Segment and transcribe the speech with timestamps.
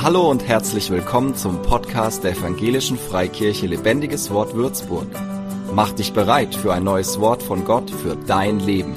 [0.00, 5.08] Hallo und herzlich willkommen zum Podcast der Evangelischen Freikirche Lebendiges Wort Würzburg.
[5.72, 8.94] Mach dich bereit für ein neues Wort von Gott für dein Leben.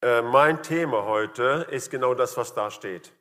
[0.00, 3.12] Äh, mein Thema heute ist genau das, was da steht.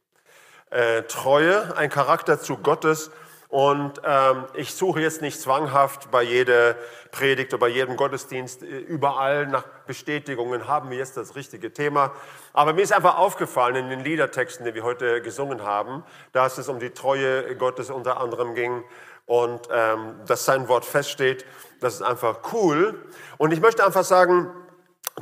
[0.70, 3.12] Äh, Treue, ein Charakterzug Gottes
[3.50, 6.76] und ähm, ich suche jetzt nicht zwanghaft bei jeder
[7.12, 12.12] Predigt oder bei jedem Gottesdienst äh, überall nach Bestätigungen, haben wir jetzt das richtige Thema.
[12.54, 16.70] Aber mir ist einfach aufgefallen in den Liedertexten, die wir heute gesungen haben, dass es
[16.70, 18.84] um die Treue Gottes unter anderem ging
[19.26, 21.46] und ähm, dass sein Wort feststeht.
[21.80, 23.06] Das ist einfach cool.
[23.38, 24.52] Und ich möchte einfach sagen,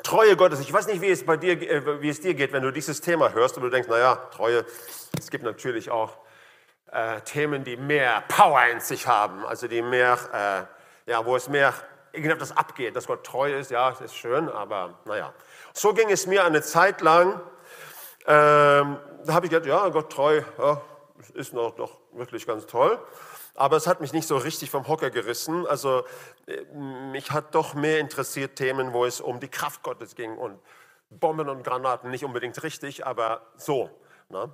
[0.03, 2.63] Treue Gottes, ich weiß nicht, wie es bei dir, äh, wie es dir geht, wenn
[2.63, 4.65] du dieses Thema hörst und du denkst, naja, Treue,
[5.17, 6.17] es gibt natürlich auch
[6.91, 10.67] äh, Themen, die mehr Power in sich haben, also die mehr,
[11.07, 11.73] äh, ja, wo es mehr
[12.15, 15.33] irgendetwas abgeht, dass Gott treu ist, ja, das ist schön, aber naja.
[15.73, 17.41] So ging es mir eine Zeit lang.
[18.27, 20.81] Ähm, da habe ich gedacht, ja, Gott treu, ja,
[21.33, 22.99] ist noch, doch wirklich ganz toll.
[23.53, 25.65] Aber es hat mich nicht so richtig vom Hocker gerissen.
[25.67, 26.03] Also
[26.47, 26.63] äh,
[27.11, 30.59] mich hat doch mehr interessiert Themen, wo es um die Kraft Gottes ging und
[31.09, 33.89] Bomben und Granaten, nicht unbedingt richtig, aber so.
[34.29, 34.53] Ne?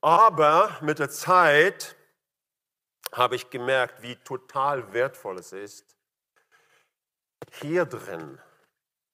[0.00, 1.96] Aber mit der Zeit
[3.12, 5.97] habe ich gemerkt, wie total wertvoll es ist,
[7.52, 8.38] hier drin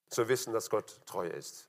[0.09, 1.69] zu wissen, dass Gott treu ist.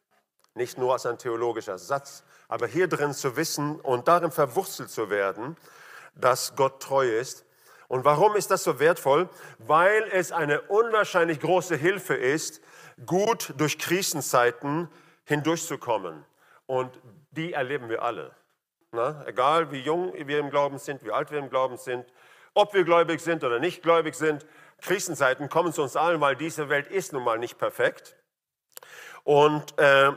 [0.53, 5.09] Nicht nur als ein theologischer Satz, aber hier drin zu wissen und darin verwurzelt zu
[5.09, 5.57] werden,
[6.15, 7.45] dass Gott treu ist.
[7.87, 9.29] Und warum ist das so wertvoll?
[9.59, 12.61] Weil es eine unwahrscheinlich große Hilfe ist,
[13.05, 14.89] gut durch Krisenzeiten
[15.25, 16.25] hindurchzukommen.
[16.65, 16.99] Und
[17.31, 18.35] die erleben wir alle.
[18.91, 22.05] Na, egal wie jung wir im Glauben sind, wie alt wir im Glauben sind,
[22.53, 24.45] ob wir gläubig sind oder nicht gläubig sind,
[24.85, 28.15] Krisenzeiten kommen zu uns allen, weil diese Welt ist nun mal nicht perfekt.
[29.23, 30.11] Und äh,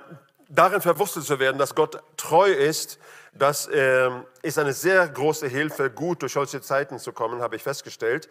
[0.48, 2.98] darin verwurzelt zu werden, dass Gott treu ist,
[3.32, 4.10] das äh,
[4.42, 8.28] ist eine sehr große Hilfe, gut durch solche Zeiten zu kommen, habe ich festgestellt.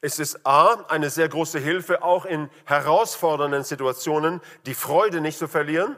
[0.00, 5.48] Es ist A, eine sehr große Hilfe, auch in herausfordernden Situationen die Freude nicht zu
[5.48, 5.96] verlieren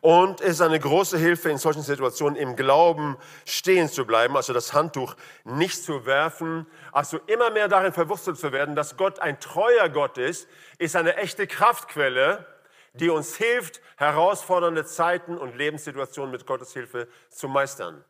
[0.00, 4.52] und es ist eine große Hilfe in solchen Situationen im Glauben stehen zu bleiben, also
[4.52, 9.38] das Handtuch nicht zu werfen, also immer mehr darin verwurzelt zu werden, dass Gott ein
[9.40, 12.46] treuer Gott ist, ist eine echte Kraftquelle,
[12.94, 18.04] die uns hilft, herausfordernde Zeiten und Lebenssituationen mit Gottes Hilfe zu meistern.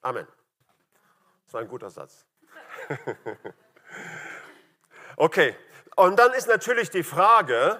[0.00, 0.26] Amen.
[1.44, 2.26] Das war ein guter Satz.
[5.16, 5.54] okay,
[5.96, 7.78] und dann ist natürlich die Frage,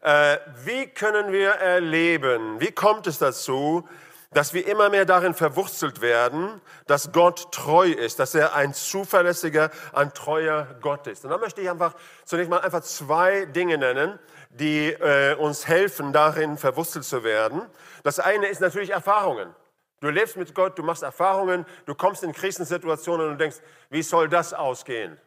[0.00, 3.88] äh, wie können wir erleben, wie kommt es dazu,
[4.32, 9.70] dass wir immer mehr darin verwurzelt werden, dass Gott treu ist, dass er ein zuverlässiger,
[9.92, 11.24] ein treuer Gott ist.
[11.24, 11.94] Und da möchte ich einfach
[12.24, 14.18] zunächst mal einfach zwei Dinge nennen,
[14.50, 17.62] die äh, uns helfen, darin verwurzelt zu werden.
[18.02, 19.54] Das eine ist natürlich Erfahrungen.
[20.00, 23.58] Du lebst mit Gott, du machst Erfahrungen, du kommst in Krisensituationen und denkst,
[23.90, 25.18] wie soll das ausgehen?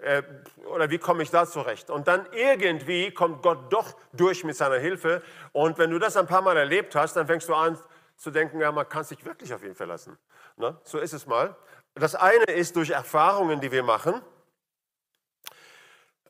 [0.00, 0.22] Äh,
[0.66, 1.90] oder wie komme ich da zurecht?
[1.90, 5.22] Und dann irgendwie kommt Gott doch durch mit seiner Hilfe.
[5.52, 7.78] Und wenn du das ein paar Mal erlebt hast, dann fängst du an
[8.16, 10.18] zu denken, ja, man kann sich wirklich auf ihn verlassen.
[10.56, 10.76] Ne?
[10.84, 11.56] So ist es mal.
[11.94, 14.20] Das eine ist durch Erfahrungen, die wir machen.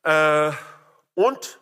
[0.02, 0.52] Äh,
[1.14, 1.60] und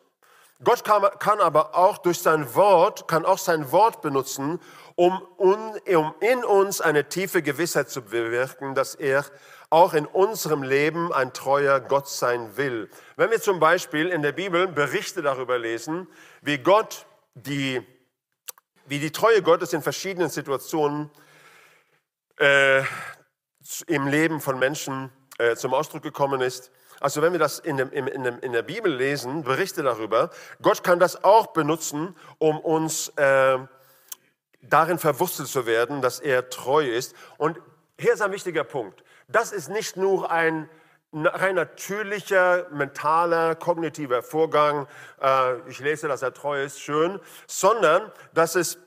[0.63, 4.61] Gott kann, kann, aber auch durch sein Wort, kann auch sein Wort benutzen,
[4.95, 9.25] um, um in uns eine tiefe Gewissheit zu bewirken, dass er
[9.71, 12.89] auch in unserem Leben ein treuer Gott sein will.
[13.17, 16.07] Wenn wir zum Beispiel in der Bibel Berichte darüber lesen,
[16.43, 17.83] wie Gott die,
[18.87, 21.11] wie die Treue Gottes in verschiedenen Situationen
[22.39, 22.83] äh,
[23.87, 27.91] im Leben von Menschen äh, zum Ausdruck gekommen ist, also wenn wir das in, dem,
[27.91, 30.31] in, dem, in, der Bibel lesen, Berichte darüber,
[30.63, 33.59] Gott kann das auch benutzen, um uns äh,
[34.63, 37.15] darin verwurzelt zu werden, dass er treu ist.
[37.37, 37.61] Und
[37.99, 39.03] hier ist ein wichtiger Punkt.
[39.29, 40.69] Das ist nicht nur ein
[41.13, 44.87] rein natürlicher, mentaler, kognitiver Vorgang,
[45.21, 48.79] äh, ich lese, dass er treu ist, schön, sondern dass es,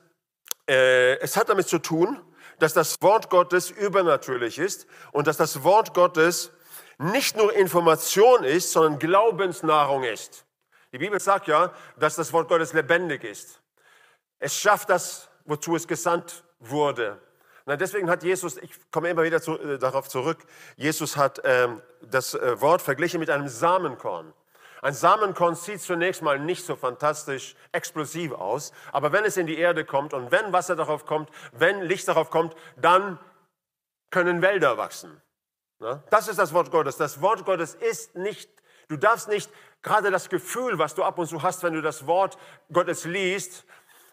[0.70, 2.22] äh, es hat damit zu tun,
[2.60, 6.52] dass das Wort Gottes übernatürlich ist und dass das Wort Gottes
[6.98, 10.46] nicht nur Information ist, sondern Glaubensnahrung ist.
[10.92, 13.62] Die Bibel sagt ja, dass das Wort Gottes lebendig ist.
[14.40, 17.22] Es schafft das, wozu es gesandt wurde.
[17.70, 20.40] Na, deswegen hat Jesus, ich komme immer wieder zu, äh, darauf zurück,
[20.76, 24.34] Jesus hat ähm, das äh, Wort verglichen mit einem Samenkorn.
[24.82, 29.60] Ein Samenkorn sieht zunächst mal nicht so fantastisch explosiv aus, aber wenn es in die
[29.60, 33.20] Erde kommt und wenn Wasser darauf kommt, wenn Licht darauf kommt, dann
[34.10, 35.22] können Wälder wachsen.
[35.78, 36.02] Na?
[36.10, 36.98] Das ist das Wort Gottes.
[36.98, 38.50] Das Wort Gottes ist nicht,
[38.88, 39.52] du darfst nicht
[39.84, 42.40] gerade das Gefühl, was du ab und zu hast, wenn du das Wort
[42.74, 43.64] Gottes liest,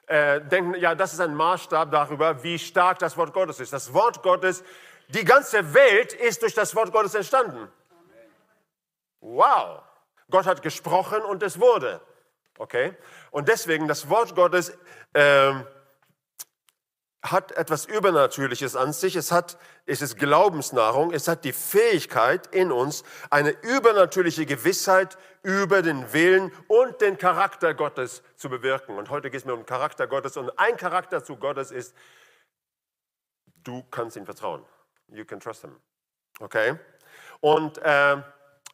[0.06, 3.72] äh, denken, ja, das ist ein Maßstab darüber, wie stark das Wort Gottes ist.
[3.72, 4.62] Das Wort Gottes,
[5.08, 7.68] die ganze Welt ist durch das Wort Gottes entstanden.
[9.20, 9.82] Wow!
[10.30, 12.00] Gott hat gesprochen und es wurde.
[12.58, 12.94] Okay?
[13.30, 14.76] Und deswegen, das Wort Gottes
[15.14, 15.66] ähm,
[17.30, 19.16] hat etwas Übernatürliches an sich.
[19.16, 21.12] Es, hat, es ist Glaubensnahrung.
[21.12, 27.74] Es hat die Fähigkeit in uns, eine übernatürliche Gewissheit über den Willen und den Charakter
[27.74, 28.96] Gottes zu bewirken.
[28.96, 30.36] Und heute geht es mir um den Charakter Gottes.
[30.36, 31.94] Und ein Charakter zu Gottes ist,
[33.62, 34.64] du kannst ihm vertrauen.
[35.08, 35.76] You can trust him.
[36.40, 36.78] Okay?
[37.40, 38.22] Und äh,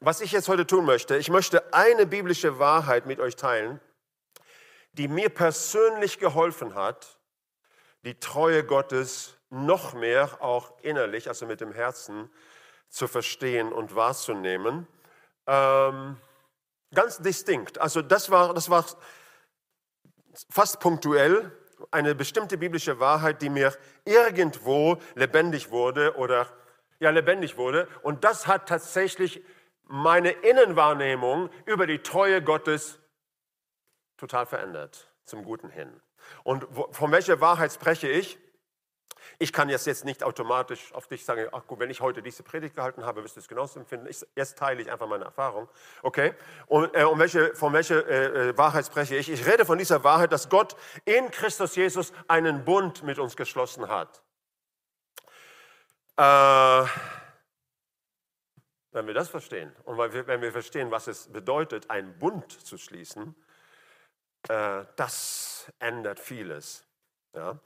[0.01, 3.81] was ich jetzt heute tun möchte, ich möchte eine biblische Wahrheit mit euch teilen,
[4.93, 7.19] die mir persönlich geholfen hat,
[8.05, 12.31] die Treue Gottes noch mehr auch innerlich, also mit dem Herzen,
[12.89, 14.87] zu verstehen und wahrzunehmen.
[15.47, 16.17] Ähm,
[16.95, 17.81] ganz distinkt.
[17.81, 18.85] Also das war, das war
[20.51, 21.51] fast punktuell
[21.91, 26.47] eine bestimmte biblische Wahrheit, die mir irgendwo lebendig wurde oder
[27.01, 27.89] ja lebendig wurde.
[28.03, 29.43] Und das hat tatsächlich
[29.85, 32.99] meine Innenwahrnehmung über die Treue Gottes
[34.17, 36.01] total verändert, zum Guten hin.
[36.45, 38.39] Und von welcher Wahrheit spreche ich?
[39.39, 42.43] Ich kann jetzt, jetzt nicht automatisch auf dich sagen, ach gut, wenn ich heute diese
[42.43, 44.07] Predigt gehalten habe, wirst du es genauso empfinden.
[44.07, 45.69] Ich, jetzt teile ich einfach meine Erfahrung.
[46.03, 46.35] Okay?
[46.67, 49.31] Und äh, um welche, von welcher äh, äh, Wahrheit spreche ich?
[49.31, 53.89] Ich rede von dieser Wahrheit, dass Gott in Christus Jesus einen Bund mit uns geschlossen
[53.89, 54.23] hat.
[56.17, 56.87] Äh,
[58.93, 63.35] wenn wir das verstehen und wenn wir verstehen, was es bedeutet, einen Bund zu schließen,
[64.49, 66.85] äh, das ändert vieles.
[67.35, 67.59] Ja?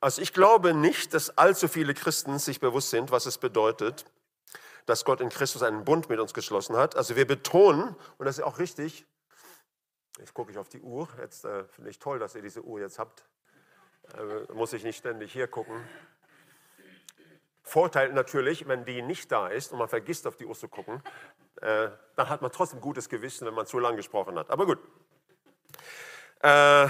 [0.00, 4.04] Also ich glaube nicht, dass allzu viele Christen sich bewusst sind, was es bedeutet,
[4.86, 6.96] dass Gott in Christus einen Bund mit uns geschlossen hat.
[6.96, 9.06] Also wir betonen, und das ist auch richtig,
[10.18, 12.80] jetzt gucke ich auf die Uhr, jetzt äh, finde ich toll, dass ihr diese Uhr
[12.80, 13.24] jetzt habt,
[14.16, 15.82] äh, muss ich nicht ständig hier gucken.
[17.62, 21.02] Vorteil natürlich, wenn die nicht da ist und man vergisst auf die Uhr zu gucken,
[21.60, 24.50] äh, dann hat man trotzdem gutes Gewissen, wenn man zu lang gesprochen hat.
[24.50, 24.78] Aber gut.
[26.40, 26.88] Äh,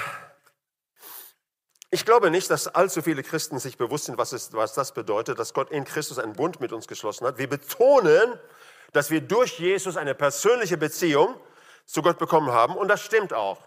[1.90, 5.38] ich glaube nicht, dass allzu viele Christen sich bewusst sind, was, es, was das bedeutet,
[5.38, 7.38] dass Gott in Christus einen Bund mit uns geschlossen hat.
[7.38, 8.38] Wir betonen,
[8.92, 11.38] dass wir durch Jesus eine persönliche Beziehung
[11.84, 13.66] zu Gott bekommen haben und das stimmt auch.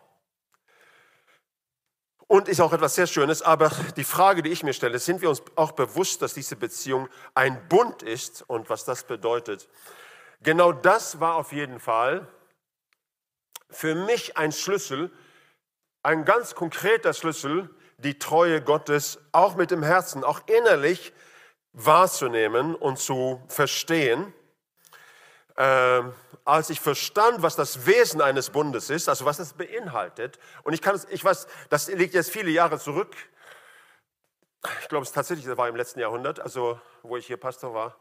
[2.27, 5.29] Und ist auch etwas sehr Schönes, aber die Frage, die ich mir stelle, sind wir
[5.29, 9.67] uns auch bewusst, dass diese Beziehung ein Bund ist und was das bedeutet?
[10.41, 12.27] Genau das war auf jeden Fall
[13.71, 15.11] für mich ein Schlüssel,
[16.03, 21.13] ein ganz konkreter Schlüssel, die Treue Gottes auch mit dem Herzen, auch innerlich
[21.73, 24.33] wahrzunehmen und zu verstehen.
[25.57, 26.13] Ähm,
[26.45, 30.81] als ich verstand, was das Wesen eines Bundes ist, also was es beinhaltet, und ich
[30.81, 33.15] kann es, ich weiß, das liegt jetzt viele Jahre zurück.
[34.81, 37.97] Ich glaube, es tatsächlich war im letzten Jahrhundert, also wo ich hier Pastor war.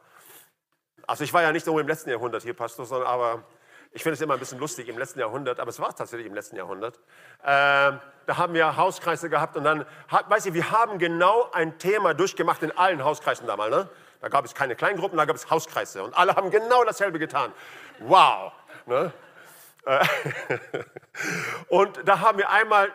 [1.07, 3.45] Also ich war ja nicht nur im letzten Jahrhundert hier Pastor, sondern aber
[3.93, 6.35] ich finde es immer ein bisschen lustig im letzten Jahrhundert, aber es war tatsächlich im
[6.35, 6.99] letzten Jahrhundert.
[7.45, 12.15] Ähm, da haben wir Hauskreise gehabt und dann, weiß ich, wir haben genau ein Thema
[12.15, 13.71] durchgemacht in allen Hauskreisen damals.
[13.71, 13.89] Ne?
[14.21, 17.53] Da gab es keine Kleingruppen, da gab es Hauskreise und alle haben genau dasselbe getan.
[18.01, 18.53] Wow!
[18.87, 19.13] Ne?
[19.85, 20.05] Äh,
[21.69, 22.93] und da haben wir einmal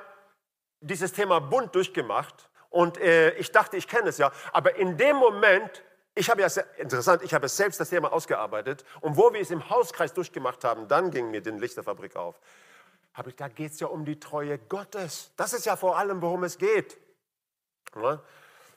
[0.81, 5.16] dieses Thema bunt durchgemacht und äh, ich dachte, ich kenne es ja, aber in dem
[5.16, 5.84] Moment
[6.15, 9.70] ich habe ja, interessant, ich habe selbst das Thema ausgearbeitet und wo wir es im
[9.70, 12.39] Hauskreis durchgemacht haben, dann ging mir die Lichterfabrik auf.
[13.13, 15.32] Habe ich, da geht es ja um die Treue Gottes.
[15.38, 16.98] Das ist ja vor allem, worum es geht.
[17.96, 18.22] Ja?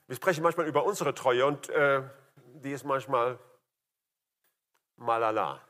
[0.07, 2.03] Wir sprechen manchmal über unsere Treue und äh,
[2.37, 3.39] die ist manchmal
[4.97, 5.61] malala.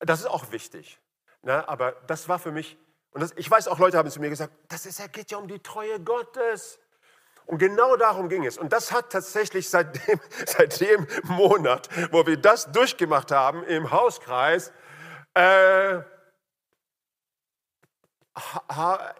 [0.00, 0.98] Das ist auch wichtig.
[1.42, 1.66] Ne?
[1.68, 2.76] Aber das war für mich,
[3.12, 5.48] und das, ich weiß auch, Leute haben zu mir gesagt, das ist, geht ja um
[5.48, 6.78] die Treue Gottes.
[7.48, 8.58] Und genau darum ging es.
[8.58, 13.90] Und das hat tatsächlich seit dem, seit dem Monat, wo wir das durchgemacht haben im
[13.90, 14.70] Hauskreis,
[15.32, 16.00] äh,
[18.36, 19.14] ha,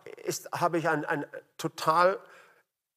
[0.53, 1.25] habe ich ein, ein
[1.57, 2.21] total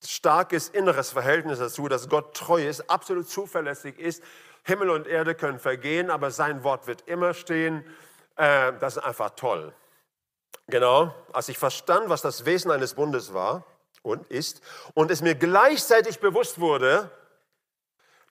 [0.06, 4.22] starkes inneres Verhältnis dazu, dass Gott treu ist, absolut zuverlässig ist.
[4.64, 7.86] Himmel und Erde können vergehen, aber sein Wort wird immer stehen.
[8.36, 9.74] Äh, das ist einfach toll.
[10.68, 13.64] Genau, als ich verstand, was das Wesen eines Bundes war,
[14.02, 14.62] und ist
[14.94, 17.10] und es mir gleichzeitig bewusst wurde,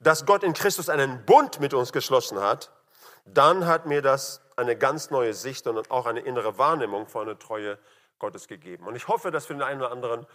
[0.01, 2.73] dass Gott in Christus einen Bund mit uns geschlossen hat,
[3.27, 7.39] dann hat mir das eine ganz neue Sicht und auch eine innere Wahrnehmung von der
[7.39, 7.79] Treue
[8.19, 8.87] Gottes gegeben.
[8.87, 10.27] Und ich hoffe, dass für den einen oder anderen,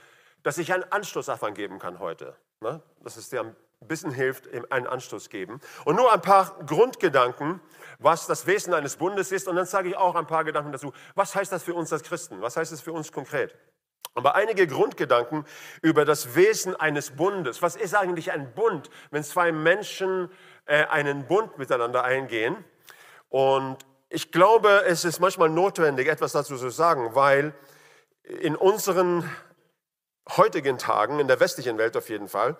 [0.43, 2.35] dass ich einen Anstoß davon geben kann heute.
[2.61, 2.81] Ne?
[3.01, 5.59] Dass es dir ein bisschen hilft, einen Anstoß geben.
[5.85, 7.59] Und nur ein paar Grundgedanken,
[7.99, 9.47] was das Wesen eines Bundes ist.
[9.47, 10.93] Und dann sage ich auch ein paar Gedanken dazu.
[11.15, 12.41] Was heißt das für uns als Christen?
[12.41, 13.55] Was heißt es für uns konkret?
[14.15, 15.45] Aber einige Grundgedanken
[15.81, 17.61] über das Wesen eines Bundes.
[17.61, 20.31] Was ist eigentlich ein Bund, wenn zwei Menschen
[20.65, 22.63] äh, einen Bund miteinander eingehen?
[23.27, 27.53] Und ich glaube, es ist manchmal notwendig, etwas dazu zu sagen, weil
[28.23, 29.29] in unseren
[30.29, 32.57] heutigen Tagen, in der westlichen Welt auf jeden Fall,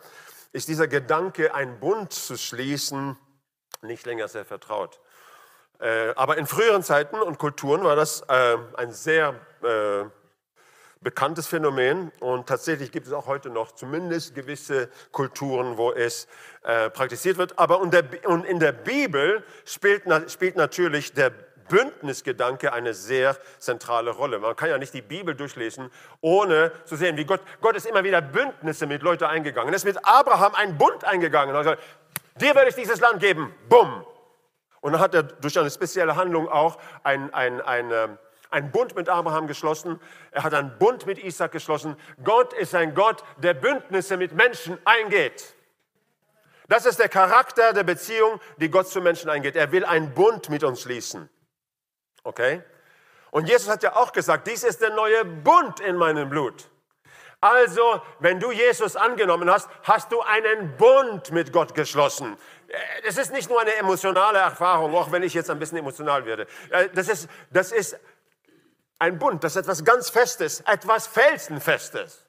[0.52, 3.18] ist dieser Gedanke, einen Bund zu schließen,
[3.82, 5.00] nicht länger sehr vertraut.
[5.80, 9.40] Äh, aber in früheren Zeiten und Kulturen war das äh, ein sehr
[11.06, 16.28] bekanntes Phänomen und tatsächlich gibt es auch heute noch zumindest gewisse Kulturen, wo es
[16.64, 17.60] äh, praktiziert wird.
[17.60, 21.32] Aber und, der, und in der Bibel spielt, spielt natürlich der
[21.70, 24.40] Bündnisgedanke eine sehr zentrale Rolle.
[24.40, 28.04] Man kann ja nicht die Bibel durchlesen, ohne zu sehen, wie Gott, Gott ist immer
[28.04, 29.72] wieder Bündnisse mit Leuten eingegangen.
[29.72, 31.56] Er ist mit Abraham einen Bund eingegangen.
[31.56, 31.76] Also,
[32.36, 33.54] dir werde ich dieses Land geben.
[33.70, 34.04] Bumm.
[34.82, 38.18] Und dann hat er durch eine spezielle Handlung auch ein, ein, ein,
[38.56, 40.00] ähm, ein Bund mit Abraham geschlossen.
[40.32, 41.96] Er hat einen Bund mit Isaac geschlossen.
[42.24, 45.56] Gott ist ein Gott, der Bündnisse mit Menschen eingeht.
[46.68, 49.56] Das ist der Charakter der Beziehung, die Gott zu Menschen eingeht.
[49.56, 51.30] Er will einen Bund mit uns schließen.
[52.24, 52.64] Okay?
[53.30, 56.70] Und Jesus hat ja auch gesagt, dies ist der neue Bund in meinem Blut.
[57.42, 62.38] Also, wenn du Jesus angenommen hast, hast du einen Bund mit Gott geschlossen.
[63.04, 66.48] Es ist nicht nur eine emotionale Erfahrung, auch wenn ich jetzt ein bisschen emotional werde.
[66.94, 68.00] Das ist, das ist
[69.00, 72.26] ein Bund, das ist etwas ganz Festes, etwas Felsenfestes.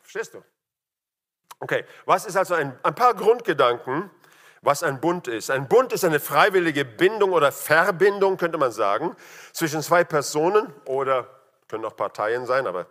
[0.00, 0.42] Verstehst du?
[1.60, 4.10] Okay, was ist also ein, ein paar Grundgedanken,
[4.62, 5.50] was ein Bund ist.
[5.50, 9.16] Ein Bund ist eine freiwillige Bindung oder Verbindung, könnte man sagen,
[9.52, 11.28] zwischen zwei Personen oder
[11.68, 12.86] können auch Parteien sein, aber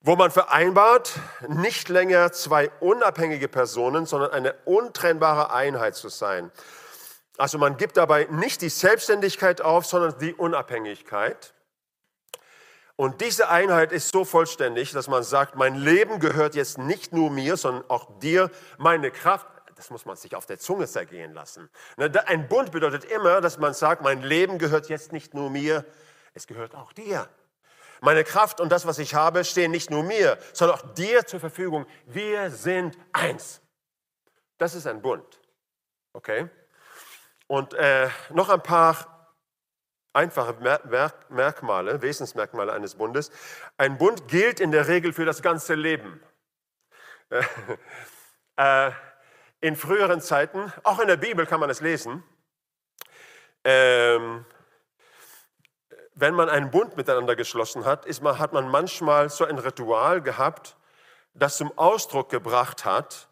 [0.00, 1.12] wo man vereinbart,
[1.48, 6.52] nicht länger zwei unabhängige Personen, sondern eine untrennbare Einheit zu sein.
[7.36, 11.54] Also man gibt dabei nicht die Selbstständigkeit auf, sondern die Unabhängigkeit.
[12.96, 17.30] Und diese Einheit ist so vollständig, dass man sagt, mein Leben gehört jetzt nicht nur
[17.30, 21.68] mir, sondern auch dir, meine Kraft, das muss man sich auf der Zunge zergehen lassen.
[21.96, 25.84] Ne, ein Bund bedeutet immer, dass man sagt, mein Leben gehört jetzt nicht nur mir,
[26.34, 27.28] es gehört auch dir.
[28.00, 31.40] Meine Kraft und das, was ich habe, stehen nicht nur mir, sondern auch dir zur
[31.40, 31.86] Verfügung.
[32.06, 33.60] Wir sind eins.
[34.58, 35.40] Das ist ein Bund.
[36.12, 36.48] Okay?
[37.46, 39.14] Und äh, noch ein paar
[40.12, 40.54] einfache
[41.28, 43.30] Merkmale, Wesensmerkmale eines Bundes.
[43.76, 46.22] Ein Bund gilt in der Regel für das ganze Leben.
[48.56, 48.90] äh,
[49.60, 52.22] in früheren Zeiten, auch in der Bibel kann man es lesen,
[53.64, 54.44] ähm,
[56.14, 60.76] wenn man einen Bund miteinander geschlossen hat, man, hat man manchmal so ein Ritual gehabt,
[61.32, 63.28] das zum Ausdruck gebracht hat,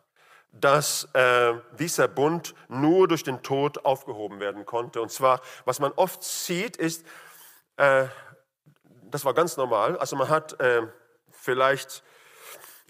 [0.52, 5.00] dass äh, dieser Bund nur durch den Tod aufgehoben werden konnte.
[5.00, 7.06] Und zwar, was man oft sieht, ist,
[7.76, 8.04] äh,
[9.10, 10.82] das war ganz normal, also man hat äh,
[11.30, 12.02] vielleicht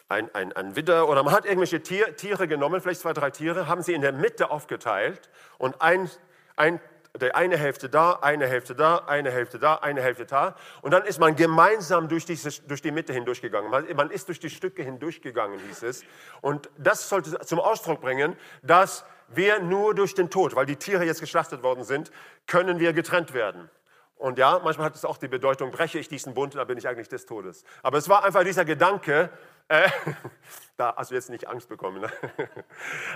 [0.08, 3.66] ein, ein, ein Widder oder man hat irgendwelche Tier, Tiere genommen, vielleicht zwei, drei Tiere,
[3.66, 6.10] haben sie in der Mitte aufgeteilt und ein,
[6.56, 6.80] ein,
[7.20, 10.56] der eine Hälfte da, eine Hälfte da, eine Hälfte da, eine Hälfte da.
[10.80, 13.70] Und dann ist man gemeinsam durch, diese, durch die Mitte hindurchgegangen.
[13.70, 16.04] Man, man ist durch die Stücke hindurchgegangen, hieß es.
[16.40, 21.04] Und das sollte zum Ausdruck bringen, dass wir nur durch den Tod, weil die Tiere
[21.04, 22.10] jetzt geschlachtet worden sind,
[22.46, 23.70] können wir getrennt werden.
[24.16, 26.86] Und ja, manchmal hat es auch die Bedeutung, breche ich diesen Bund, dann bin ich
[26.86, 27.64] eigentlich des Todes.
[27.82, 29.30] Aber es war einfach dieser Gedanke,
[29.68, 29.88] äh,
[30.76, 32.00] da hast du jetzt nicht Angst bekommen.
[32.00, 32.10] Ne?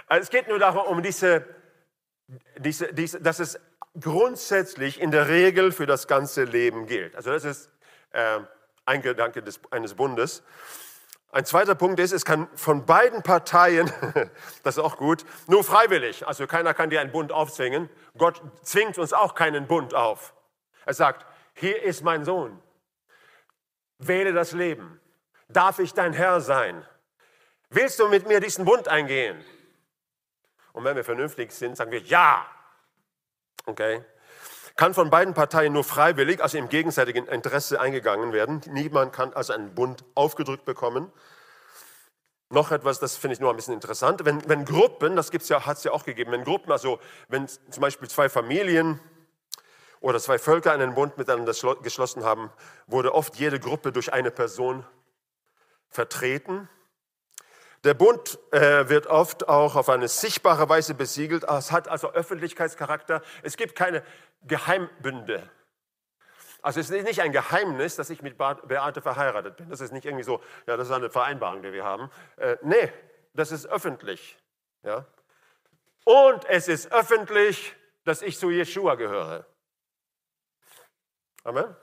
[0.08, 1.44] Es geht nur darum, um diese,
[2.58, 3.60] diese, diese, dass es
[4.00, 7.16] grundsätzlich in der Regel für das ganze Leben gilt.
[7.16, 7.70] Also das ist
[8.10, 8.40] äh,
[8.84, 10.42] ein Gedanke des, eines Bundes.
[11.32, 13.90] Ein zweiter Punkt ist, es kann von beiden Parteien,
[14.62, 16.26] das ist auch gut, nur freiwillig.
[16.26, 17.90] Also keiner kann dir einen Bund aufzwingen.
[18.16, 20.34] Gott zwingt uns auch keinen Bund auf.
[20.86, 22.62] Er sagt, hier ist mein Sohn.
[23.98, 25.00] Wähle das Leben.
[25.48, 26.86] Darf ich dein Herr sein?
[27.70, 29.44] Willst du mit mir diesen Bund eingehen?
[30.72, 32.46] Und wenn wir vernünftig sind, sagen wir ja.
[33.66, 34.02] Okay?
[34.76, 38.60] Kann von beiden Parteien nur freiwillig, also im gegenseitigen Interesse eingegangen werden.
[38.66, 41.12] Niemand kann also einen Bund aufgedrückt bekommen.
[42.48, 44.24] Noch etwas, das finde ich nur ein bisschen interessant.
[44.24, 47.80] Wenn, wenn Gruppen, das ja, hat es ja auch gegeben, wenn Gruppen, also wenn zum
[47.80, 49.00] Beispiel zwei Familien
[50.00, 52.50] oder zwei Völker einen Bund miteinander geschlossen haben,
[52.86, 54.84] wurde oft jede Gruppe durch eine Person
[55.88, 56.68] vertreten.
[57.86, 61.44] Der Bund äh, wird oft auch auf eine sichtbare Weise besiegelt.
[61.44, 63.22] Es hat also Öffentlichkeitscharakter.
[63.44, 64.02] Es gibt keine
[64.42, 65.48] Geheimbünde.
[66.62, 69.70] Also es ist nicht ein Geheimnis, dass ich mit Beate verheiratet bin.
[69.70, 72.10] Das ist nicht irgendwie so, ja, das ist eine Vereinbarung, die wir haben.
[72.38, 72.92] Äh, nee,
[73.34, 74.36] das ist öffentlich.
[74.82, 75.06] Ja?
[76.02, 79.46] Und es ist öffentlich, dass ich zu Jeshua gehöre.
[81.44, 81.76] Amen.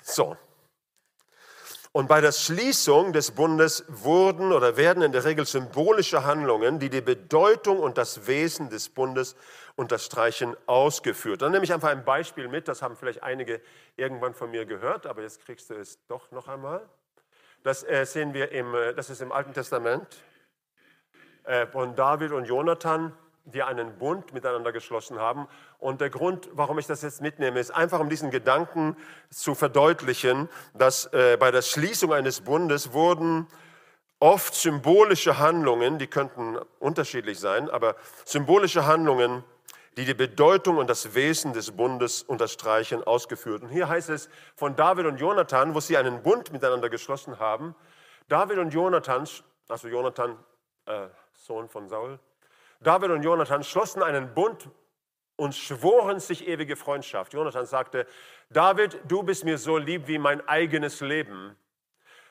[0.00, 0.34] So.
[1.98, 6.90] Und bei der Schließung des Bundes wurden oder werden in der Regel symbolische Handlungen, die
[6.90, 9.34] die Bedeutung und das Wesen des Bundes
[9.74, 11.42] unterstreichen, ausgeführt.
[11.42, 13.60] Dann nehme ich einfach ein Beispiel mit, das haben vielleicht einige
[13.96, 16.88] irgendwann von mir gehört, aber jetzt kriegst du es doch noch einmal.
[17.64, 20.22] Das äh, sehen wir im, äh, das ist im Alten Testament
[21.42, 23.12] äh, von David und Jonathan
[23.52, 25.48] die einen Bund miteinander geschlossen haben.
[25.78, 28.96] Und der Grund, warum ich das jetzt mitnehme, ist einfach, um diesen Gedanken
[29.30, 33.46] zu verdeutlichen, dass äh, bei der Schließung eines Bundes wurden
[34.20, 39.44] oft symbolische Handlungen, die könnten unterschiedlich sein, aber symbolische Handlungen,
[39.96, 43.62] die die Bedeutung und das Wesen des Bundes unterstreichen, ausgeführt.
[43.62, 47.74] Und hier heißt es von David und Jonathan, wo sie einen Bund miteinander geschlossen haben.
[48.28, 49.28] David und Jonathan,
[49.68, 50.36] also Jonathan,
[50.86, 52.18] äh, Sohn von Saul,
[52.80, 54.70] David und Jonathan schlossen einen Bund
[55.36, 57.32] und schworen sich ewige Freundschaft.
[57.32, 58.06] Jonathan sagte,
[58.50, 61.56] David, du bist mir so lieb wie mein eigenes Leben.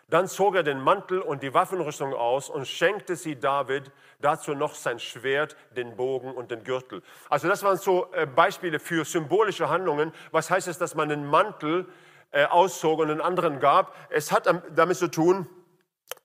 [0.10, 4.74] Dann zog er den Mantel und die Waffenrüstung aus und schenkte sie David, dazu noch
[4.74, 7.01] sein Schwert, den Bogen und den Gürtel.
[7.30, 10.13] Also das waren so äh, Beispiele für symbolische Handlungen.
[10.32, 11.88] Was heißt es, dass man den Mantel
[12.32, 13.94] äh, auszog und den anderen gab?
[14.10, 15.46] Es hat damit zu tun,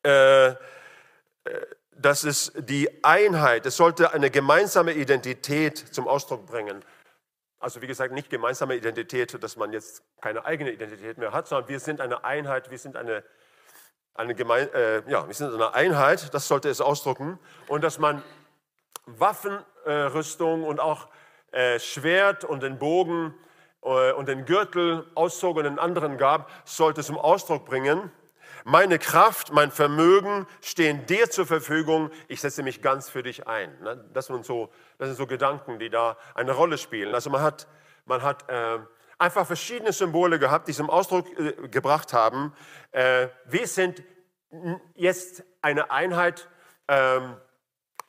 [0.04, 0.54] äh,
[2.02, 6.84] dass es die Einheit, es sollte eine gemeinsame Identität zum Ausdruck bringen.
[7.58, 11.68] Also wie gesagt, nicht gemeinsame Identität, dass man jetzt keine eigene Identität mehr hat, sondern
[11.68, 13.22] wir sind eine Einheit, wir sind eine,
[14.14, 17.38] eine, Gemein äh, ja, wir sind eine Einheit, das sollte es ausdrücken.
[17.68, 18.22] Und dass man
[19.06, 21.08] Waffenrüstung äh, und auch
[21.52, 23.34] äh, Schwert und den Bogen
[23.82, 28.10] äh, und den Gürtel auszog und den anderen gab, sollte zum Ausdruck bringen,
[28.64, 32.10] meine Kraft, mein Vermögen stehen dir zur Verfügung.
[32.28, 33.78] Ich setze mich ganz für dich ein.
[33.80, 34.04] Ne?
[34.12, 37.14] Das sind so, das sind so Gedanken, die da eine Rolle spielen.
[37.14, 37.66] Also man hat,
[38.04, 38.78] man hat äh,
[39.18, 42.54] einfach verschiedene Symbole gehabt, die zum Ausdruck äh, gebracht haben.
[42.90, 44.02] Äh, wir sind
[44.94, 46.48] jetzt eine Einheit
[46.88, 47.36] ähm,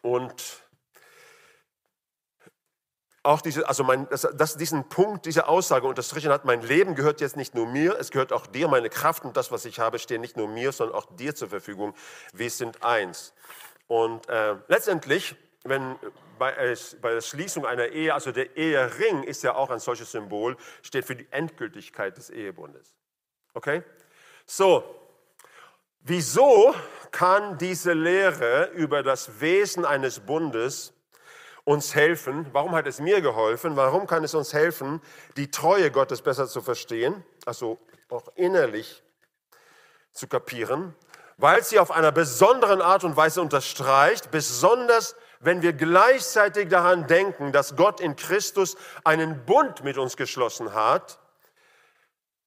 [0.02, 0.63] und
[3.24, 7.22] auch diese, also mein, dass, dass diesen Punkt, diese Aussage unterstrichen hat, mein Leben gehört
[7.22, 9.98] jetzt nicht nur mir, es gehört auch dir, meine Kraft und das, was ich habe,
[9.98, 11.96] stehen nicht nur mir, sondern auch dir zur Verfügung.
[12.34, 13.34] Wir sind eins.
[13.88, 15.96] Und äh, letztendlich, wenn
[16.38, 20.12] bei, äh, bei der Schließung einer Ehe, also der Ehering ist ja auch ein solches
[20.12, 22.94] Symbol, steht für die Endgültigkeit des Ehebundes.
[23.54, 23.84] Okay?
[24.46, 24.84] So,
[26.02, 26.76] wieso
[27.12, 30.93] kann diese Lehre über das Wesen eines Bundes
[31.66, 32.48] uns helfen.
[32.52, 33.76] Warum hat es mir geholfen?
[33.76, 35.02] Warum kann es uns helfen,
[35.38, 39.04] die Treue Gottes besser zu verstehen, also auch innerlich
[40.12, 40.94] zu kapieren?
[41.38, 47.52] Weil sie auf einer besonderen Art und Weise unterstreicht, besonders wenn wir gleichzeitig daran denken,
[47.52, 51.20] dass Gott in Christus einen Bund mit uns geschlossen hat,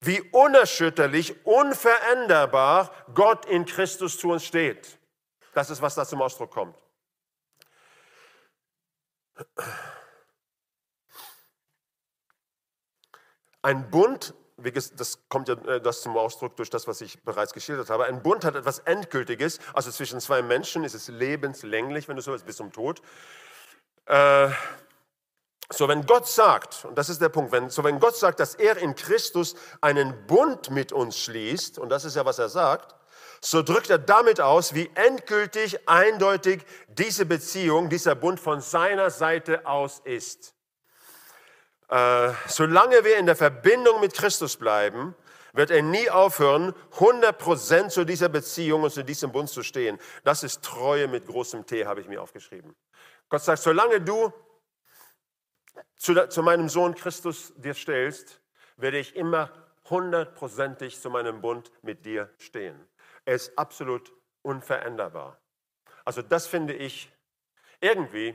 [0.00, 4.98] wie unerschütterlich, unveränderbar Gott in Christus zu uns steht.
[5.52, 6.76] Das ist, was da zum Ausdruck kommt.
[13.62, 17.90] Ein Bund, das kommt ja äh, das zum Ausdruck durch das, was ich bereits geschildert
[17.90, 18.04] habe.
[18.06, 22.32] Ein Bund hat etwas Endgültiges, also zwischen zwei Menschen ist es lebenslänglich, wenn du so
[22.32, 23.02] willst, bis zum Tod.
[24.06, 24.50] Äh,
[25.68, 28.54] so, wenn Gott sagt, und das ist der Punkt, wenn, so wenn Gott sagt, dass
[28.54, 32.94] er in Christus einen Bund mit uns schließt, und das ist ja, was er sagt,
[33.46, 39.64] so drückt er damit aus, wie endgültig, eindeutig diese Beziehung, dieser Bund von seiner Seite
[39.66, 40.52] aus ist.
[41.88, 45.14] Äh, solange wir in der Verbindung mit Christus bleiben,
[45.52, 50.00] wird er nie aufhören, 100% zu dieser Beziehung und zu diesem Bund zu stehen.
[50.24, 52.74] Das ist Treue mit großem T, habe ich mir aufgeschrieben.
[53.28, 54.32] Gott sagt, solange du
[55.96, 58.40] zu, zu meinem Sohn Christus dir stellst,
[58.76, 59.52] werde ich immer
[59.88, 62.88] hundertprozentig zu meinem Bund mit dir stehen.
[63.26, 64.12] Er ist absolut
[64.42, 65.38] unveränderbar.
[66.04, 67.12] Also das finde ich
[67.80, 68.34] irgendwie,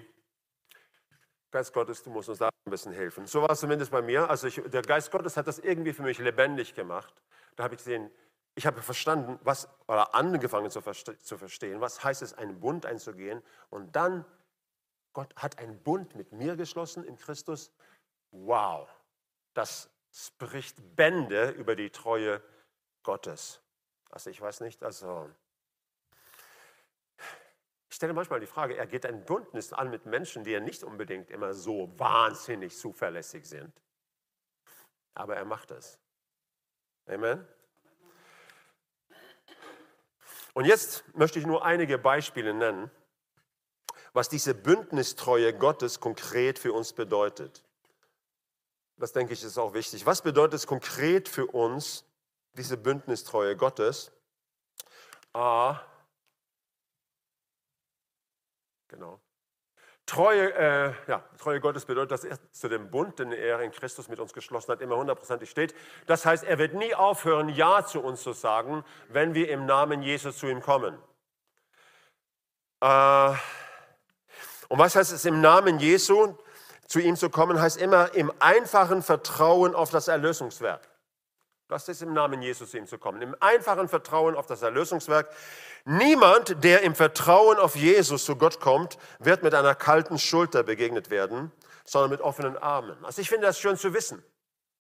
[1.50, 3.26] Geist Gottes, du musst uns da ein bisschen helfen.
[3.26, 4.30] So war es zumindest bei mir.
[4.30, 7.22] Also ich, der Geist Gottes hat das irgendwie für mich lebendig gemacht.
[7.56, 8.12] Da habe ich gesehen,
[8.56, 13.42] ich habe verstanden, was, oder angefangen zu, zu verstehen, was heißt es, einen Bund einzugehen.
[13.70, 14.26] Und dann,
[15.14, 17.72] Gott hat einen Bund mit mir geschlossen in Christus.
[18.32, 18.90] Wow,
[19.54, 22.42] das spricht Bände über die Treue
[23.04, 23.61] Gottes.
[24.12, 25.30] Also ich weiß nicht, also
[27.90, 30.84] ich stelle manchmal die Frage, er geht ein Bündnis an mit Menschen, die ja nicht
[30.84, 33.74] unbedingt immer so wahnsinnig zuverlässig sind.
[35.14, 35.98] Aber er macht es.
[37.06, 37.46] Amen.
[40.54, 42.92] Und jetzt möchte ich nur einige Beispiele nennen,
[44.14, 47.64] was diese Bündnistreue Gottes konkret für uns bedeutet.
[48.98, 50.06] Das denke ich ist auch wichtig.
[50.06, 52.06] Was bedeutet es konkret für uns,
[52.54, 54.12] diese Bündnistreue Gottes.
[55.34, 55.80] Ah,
[58.88, 59.20] genau.
[60.06, 64.10] Treue, äh, ja, Treue Gottes bedeutet, dass er zu dem Bund, den er in Christus
[64.10, 65.74] mit uns geschlossen hat, immer hundertprozentig steht.
[66.06, 70.02] Das heißt, er wird nie aufhören, Ja zu uns zu sagen, wenn wir im Namen
[70.02, 70.98] Jesus zu ihm kommen.
[72.82, 73.36] Äh,
[74.68, 76.36] und was heißt es im Namen Jesu?
[76.88, 80.91] Zu ihm zu kommen heißt immer im einfachen Vertrauen auf das Erlösungswerk.
[81.72, 83.22] Das ist im Namen Jesus zu ihm zu kommen.
[83.22, 85.30] Im einfachen Vertrauen auf das Erlösungswerk.
[85.86, 91.10] Niemand, der im Vertrauen auf Jesus zu Gott kommt, wird mit einer kalten Schulter begegnet
[91.10, 91.50] werden,
[91.86, 92.98] sondern mit offenen Armen.
[93.06, 94.22] Also ich finde das schön zu wissen.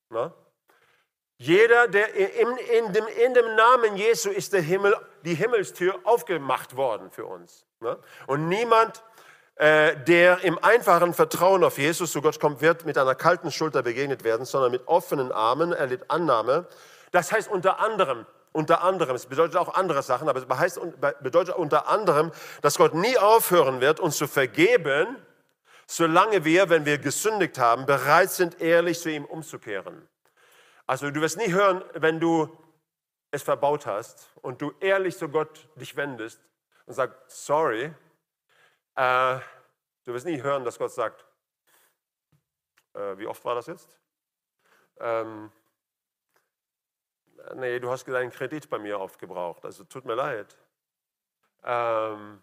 [0.10, 0.34] Na?
[1.38, 6.76] Jeder, der in, in, dem, in dem Namen Jesu ist der Himmel, die Himmelstür aufgemacht
[6.76, 7.66] worden für uns.
[7.80, 8.00] Na?
[8.28, 9.02] Und niemand,
[9.62, 14.24] der im einfachen Vertrauen auf Jesus zu Gott kommt, wird mit einer kalten Schulter begegnet
[14.24, 16.66] werden, sondern mit offenen Armen erlebt Annahme.
[17.12, 20.80] Das heißt unter anderem, unter anderem, es bedeutet auch andere Sachen, aber es heißt,
[21.22, 22.32] bedeutet unter anderem,
[22.64, 25.16] dass Gott nie aufhören wird, uns zu vergeben,
[25.86, 30.08] solange wir, wenn wir gesündigt haben, bereit sind, ehrlich zu ihm umzukehren.
[30.88, 32.50] Also du wirst nie hören, wenn du
[33.30, 36.42] es verbaut hast und du ehrlich zu Gott dich wendest
[36.88, 37.94] und sagst, sorry,
[38.96, 39.40] äh,
[40.04, 41.26] du wirst nie hören, dass Gott sagt,
[42.94, 43.98] äh, wie oft war das jetzt?
[45.00, 45.52] Ähm,
[47.56, 50.58] nee, du hast deinen Kredit bei mir aufgebraucht, also tut mir leid.
[51.64, 52.42] Ähm,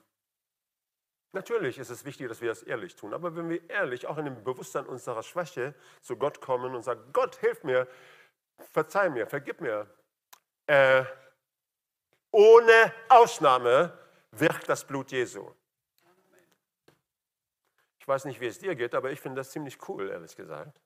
[1.32, 4.24] natürlich ist es wichtig, dass wir das ehrlich tun, aber wenn wir ehrlich auch in
[4.24, 7.86] dem Bewusstsein unserer Schwäche zu Gott kommen und sagen, Gott, hilf mir,
[8.72, 9.88] verzeih mir, vergib mir,
[10.66, 11.04] äh,
[12.30, 13.96] ohne Ausnahme
[14.32, 15.50] wirkt das Blut Jesu.
[18.08, 20.80] Ich weiß nicht, wie es dir geht, aber ich finde das ziemlich cool, ehrlich gesagt.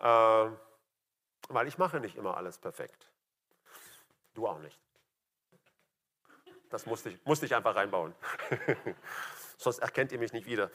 [0.00, 0.48] Äh,
[1.50, 3.06] weil ich mache nicht immer alles perfekt.
[4.32, 4.80] Du auch nicht.
[6.70, 8.14] Das musste ich, musste ich einfach reinbauen.
[9.58, 10.70] Sonst erkennt ihr mich nicht wieder.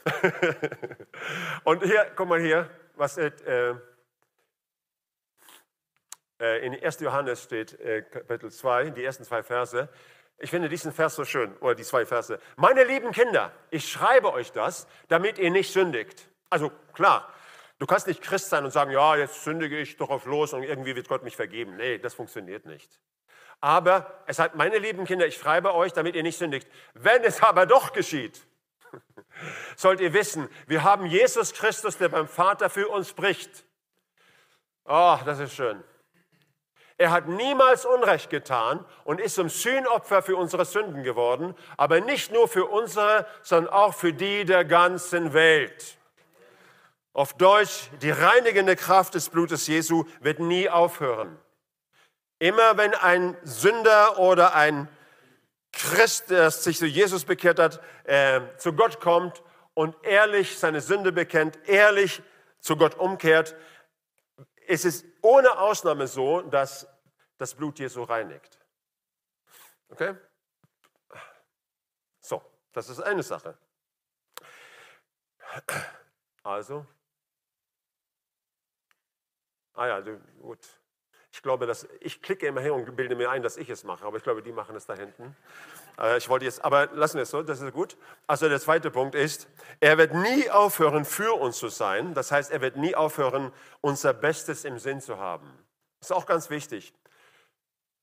[1.63, 3.31] Und hier, guck mal hier, was äh,
[6.39, 6.99] äh in 1.
[6.99, 9.89] Johannes steht, äh, Kapitel 2, die ersten zwei Verse.
[10.37, 12.39] Ich finde diesen Vers so schön, oder die zwei Verse.
[12.57, 16.27] Meine lieben Kinder, ich schreibe euch das, damit ihr nicht sündigt.
[16.49, 17.31] Also klar,
[17.79, 20.63] du kannst nicht Christ sein und sagen, ja, jetzt sündige ich doch auf los und
[20.63, 21.77] irgendwie wird Gott mich vergeben.
[21.77, 22.99] Nee, das funktioniert nicht.
[23.61, 26.67] Aber es hat, meine lieben Kinder, ich schreibe euch, damit ihr nicht sündigt.
[26.93, 28.45] Wenn es aber doch geschieht,
[29.77, 33.65] sollt ihr wissen, wir haben Jesus Christus, der beim Vater für uns spricht.
[34.83, 35.81] Oh, das ist schön.
[36.97, 42.31] Er hat niemals Unrecht getan und ist zum Sühnopfer für unsere Sünden geworden, aber nicht
[42.31, 45.97] nur für unsere, sondern auch für die der ganzen Welt.
[47.13, 51.37] Auf Deutsch, die reinigende Kraft des Blutes Jesu wird nie aufhören.
[52.39, 54.87] Immer wenn ein Sünder oder ein
[55.71, 61.11] Christ, der sich zu Jesus bekehrt hat, äh, zu Gott kommt und ehrlich seine Sünde
[61.11, 62.21] bekennt, ehrlich
[62.59, 63.55] zu Gott umkehrt,
[64.67, 66.87] ist es ohne Ausnahme so, dass
[67.37, 68.59] das Blut Jesu reinigt.
[69.89, 70.15] Okay?
[72.19, 73.57] So, das ist eine Sache.
[76.43, 76.85] Also,
[79.73, 80.82] ah ja, gut.
[81.33, 84.05] Ich glaube, dass ich klicke immer her und bilde mir ein, dass ich es mache,
[84.05, 85.35] aber ich glaube, die machen es da hinten.
[85.99, 87.97] Äh, ich wollte jetzt, aber lassen wir es so, das ist gut.
[88.27, 89.47] Also der zweite Punkt ist,
[89.79, 92.13] er wird nie aufhören, für uns zu sein.
[92.13, 95.51] Das heißt, er wird nie aufhören, unser Bestes im Sinn zu haben.
[95.99, 96.93] Das ist auch ganz wichtig.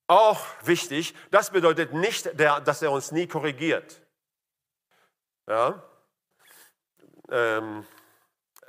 [0.09, 4.03] Auch wichtig, das bedeutet nicht, dass er uns nie korrigiert.
[5.47, 5.85] Ja?
[7.31, 7.87] Ähm,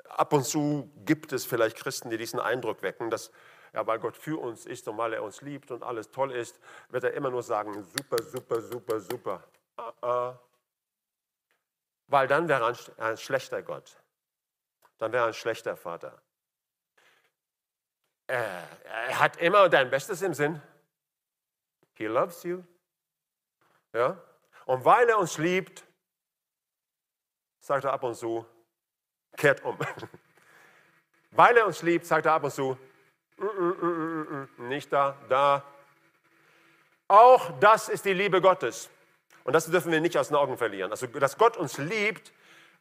[0.07, 3.31] ab und zu gibt es vielleicht Christen, die diesen Eindruck wecken, dass
[3.73, 6.59] ja, weil Gott für uns ist und weil er uns liebt und alles toll ist,
[6.89, 9.43] wird er immer nur sagen, super, super, super, super.
[9.77, 10.37] Uh -uh.
[12.07, 13.97] Weil dann wäre er ein, ein schlechter Gott.
[14.97, 16.21] Dann wäre er ein schlechter Vater.
[18.27, 20.61] Er, er hat immer dein Bestes im Sinn.
[21.93, 22.63] He loves you.
[23.93, 24.21] Ja?
[24.65, 25.85] Und weil er uns liebt,
[27.59, 28.45] sagt er ab und zu,
[29.37, 29.77] kehrt um.
[31.31, 32.77] weil er uns liebt, sagt er ab und zu,
[34.57, 35.63] nicht da, da.
[37.07, 38.89] Auch das ist die Liebe Gottes.
[39.43, 40.91] Und das dürfen wir nicht aus den Augen verlieren.
[40.91, 42.31] Also, dass Gott uns liebt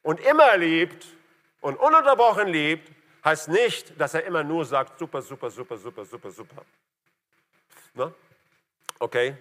[0.02, 1.06] und immer liebt
[1.60, 2.90] und ununterbrochen liebt,
[3.24, 6.62] heißt nicht, dass er immer nur sagt, super, super, super, super, super, super.
[7.94, 8.14] Ne?
[8.98, 9.36] Okay?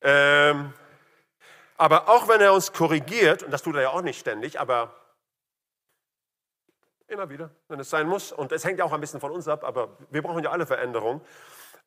[0.00, 0.72] Ähm,
[1.76, 4.94] aber auch wenn er uns korrigiert, und das tut er ja auch nicht ständig, aber
[7.12, 8.32] Immer wieder, wenn es sein muss.
[8.32, 10.64] Und es hängt ja auch ein bisschen von uns ab, aber wir brauchen ja alle
[10.64, 11.20] Veränderung.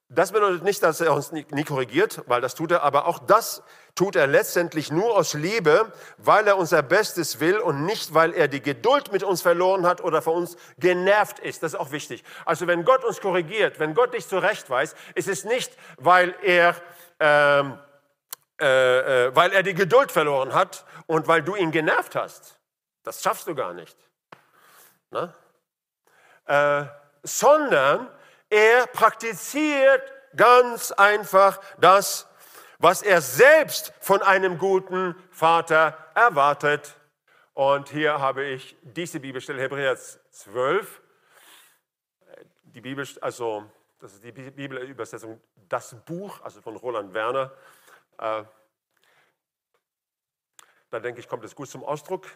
[0.08, 3.64] Das bedeutet nicht, dass er uns nie, korrigiert, weil das tut er, aber auch das
[3.96, 8.48] tut er letztendlich nur aus Liebe, weil er unser Bestes will und nicht, weil er
[8.48, 11.64] die Geduld mit uns verloren hat oder von uns genervt ist.
[11.64, 12.24] Das ist auch wichtig.
[12.46, 16.76] Also wenn Gott uns korrigiert, wenn Gott dich zurechtweist, ist es nicht, weil er,
[17.20, 17.80] ähm,
[18.62, 22.60] äh, äh, weil er die Geduld verloren hat und weil du ihn genervt hast.
[23.02, 23.98] Das schaffst du gar nicht.
[26.46, 26.86] Äh,
[27.24, 28.10] sondern
[28.50, 30.02] er praktiziert
[30.36, 32.28] ganz einfach das,
[32.78, 36.96] was er selbst von einem guten Vater erwartet.
[37.54, 41.02] Und hier habe ich diese Bibelstelle, Hebräer 12.
[42.64, 47.52] Die Bibel, also das ist die Bibelübersetzung, das Buch, also von Roland Werner.
[48.18, 48.44] Äh,
[50.90, 52.28] da denke ich, kommt es gut zum Ausdruck.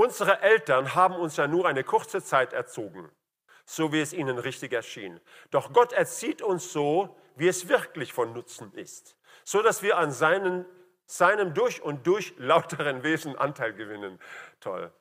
[0.00, 3.10] Unsere Eltern haben uns ja nur eine kurze Zeit erzogen
[3.70, 5.20] so wie es ihnen richtig erschien.
[5.52, 10.10] Doch Gott erzieht uns so, wie es wirklich von Nutzen ist, so dass wir an
[10.10, 10.66] seinen,
[11.06, 14.18] seinem durch und durch lauteren Wesen Anteil gewinnen.
[14.58, 14.92] Toll.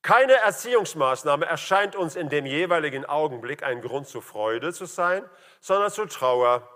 [0.00, 5.28] Keine Erziehungsmaßnahme erscheint uns in dem jeweiligen Augenblick ein Grund zur Freude zu sein,
[5.60, 6.66] sondern zur Trauer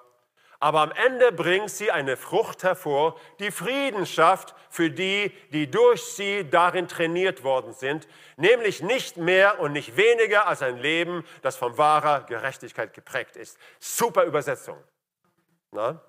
[0.61, 6.05] aber am Ende bringt sie eine Frucht hervor, die Frieden schafft für die, die durch
[6.05, 11.57] sie darin trainiert worden sind, nämlich nicht mehr und nicht weniger als ein Leben, das
[11.57, 13.59] von wahrer Gerechtigkeit geprägt ist.
[13.79, 14.77] Super Übersetzung.
[15.70, 16.03] Na?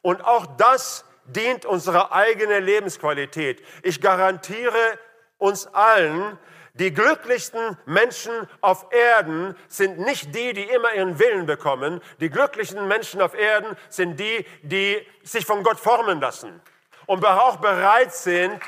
[0.00, 3.62] Und auch das dient unserer eigenen Lebensqualität.
[3.82, 4.98] Ich garantiere
[5.38, 6.38] uns allen,
[6.74, 12.00] die glücklichsten Menschen auf Erden sind nicht die, die immer ihren Willen bekommen.
[12.20, 16.60] Die glücklichsten Menschen auf Erden sind die, die sich von Gott formen lassen
[17.06, 18.60] und auch bereit sind,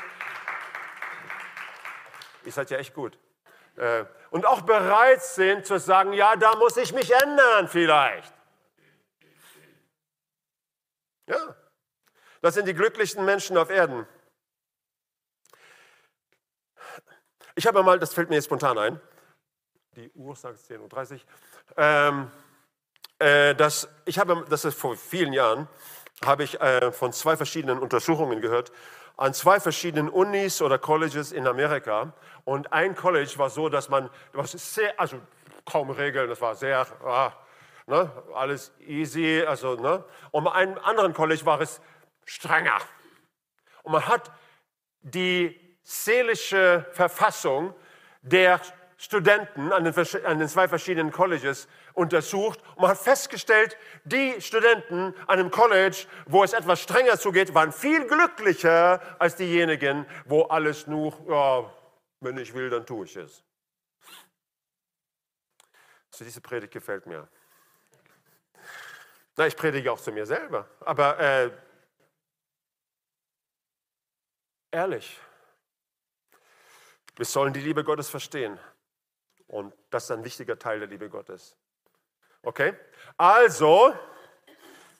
[2.43, 3.17] ihr seid ja echt gut,
[3.77, 8.33] äh, und auch bereit sind zu sagen, ja, da muss ich mich ändern vielleicht.
[11.27, 11.55] Ja,
[12.41, 14.07] das sind die glücklichsten Menschen auf Erden.
[17.61, 18.99] Ich habe mal, das fällt mir jetzt spontan ein,
[19.95, 21.19] die Uhr sagt 10.30 Uhr,
[21.77, 22.31] ähm,
[23.19, 25.67] äh, das, ich habe, das ist vor vielen Jahren,
[26.25, 28.71] habe ich äh, von zwei verschiedenen Untersuchungen gehört,
[29.15, 32.13] an zwei verschiedenen Unis oder Colleges in Amerika.
[32.45, 35.21] Und ein College war so, dass man, das sehr, also
[35.63, 37.31] kaum Regeln, das war sehr, ah,
[37.85, 39.43] ne, alles easy.
[39.47, 40.03] Also, ne.
[40.31, 41.79] Und bei einem anderen College war es
[42.25, 42.79] strenger.
[43.83, 44.31] Und man hat
[45.03, 47.73] die seelische Verfassung
[48.21, 48.61] der
[48.97, 55.15] Studenten an den, an den, zwei verschiedenen Colleges untersucht und man hat festgestellt, die Studenten
[55.25, 60.85] an einem College, wo es etwas strenger zugeht, waren viel glücklicher als diejenigen, wo alles
[60.85, 61.73] nur, ja,
[62.19, 63.43] wenn ich will, dann tue ich es.
[66.11, 67.27] Also diese Predigt gefällt mir.
[69.35, 71.51] Na, ich predige auch zu mir selber, aber äh,
[74.69, 75.19] ehrlich,
[77.15, 78.59] wir sollen die Liebe Gottes verstehen.
[79.47, 81.57] Und das ist ein wichtiger Teil der Liebe Gottes.
[82.41, 82.73] Okay?
[83.17, 83.93] Also,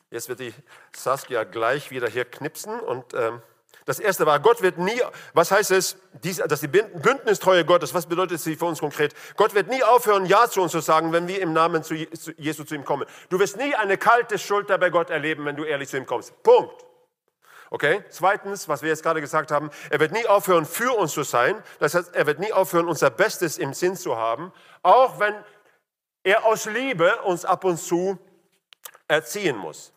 [0.09, 0.53] jetzt wird die
[0.95, 2.79] Saskia gleich wieder hier knipsen.
[2.79, 3.41] Und ähm,
[3.85, 5.01] das erste war, Gott wird nie,
[5.33, 9.15] was heißt es, dies, dass die Bündnistreue Gottes, was bedeutet sie für uns konkret?
[9.37, 12.63] Gott wird nie aufhören, Ja zu uns zu sagen, wenn wir im Namen zu Jesu
[12.63, 13.07] zu ihm kommen.
[13.29, 16.43] Du wirst nie eine kalte Schulter bei Gott erleben, wenn du ehrlich zu ihm kommst.
[16.43, 16.90] Punkt.
[17.71, 18.03] Okay?
[18.09, 21.63] Zweitens, was wir jetzt gerade gesagt haben, er wird nie aufhören, für uns zu sein.
[21.79, 24.51] Das heißt, er wird nie aufhören, unser Bestes im Sinn zu haben,
[24.83, 25.33] auch wenn
[26.23, 28.19] er aus Liebe uns ab und zu
[29.07, 29.93] erziehen muss.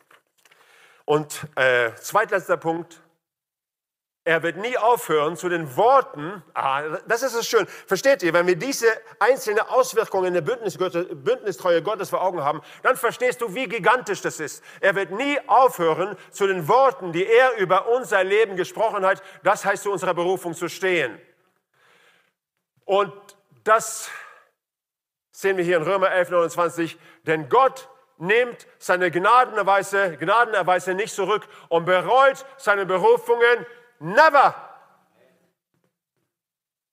[1.04, 3.02] Und äh, zweitletzter Punkt,
[4.24, 8.46] er wird nie aufhören zu den Worten, ah, das ist es schön, versteht ihr, wenn
[8.46, 8.86] wir diese
[9.18, 14.40] einzelnen Auswirkungen der Bündnis, Bündnistreue Gottes vor Augen haben, dann verstehst du, wie gigantisch das
[14.40, 14.64] ist.
[14.80, 19.66] Er wird nie aufhören zu den Worten, die er über unser Leben gesprochen hat, das
[19.66, 21.20] heißt zu unserer Berufung zu stehen.
[22.86, 23.12] Und
[23.62, 24.08] das
[25.32, 31.46] sehen wir hier in Römer 11, 29, denn Gott nimmt seine Gnadenerweise, Gnadenerweise nicht zurück
[31.68, 33.66] und bereut seine Berufungen
[33.98, 34.54] Never.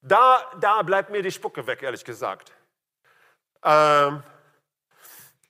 [0.02, 2.52] Da, da bleibt mir die Spucke weg, ehrlich gesagt.
[3.64, 4.24] Ähm,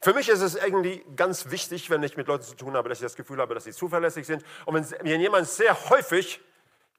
[0.01, 2.97] für mich ist es irgendwie ganz wichtig, wenn ich mit Leuten zu tun habe, dass
[2.97, 4.43] ich das Gefühl habe, dass sie zuverlässig sind.
[4.65, 6.41] Und wenn, wenn jemand sehr häufig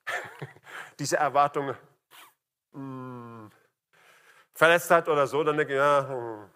[0.98, 1.76] diese Erwartung mh,
[2.72, 3.50] hm,
[4.54, 6.50] verletzt hat oder so, dann denke ich, ja, hm,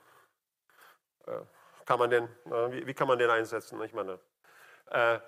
[1.27, 1.41] äh,
[1.85, 3.83] kann man den, äh, wie, wie, kann man den einsetzen?
[3.83, 4.19] Ich meine,
[4.91, 5.19] äh,